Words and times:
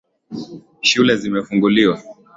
Shule 0.81 1.15
zimefunguliwa 1.15 1.99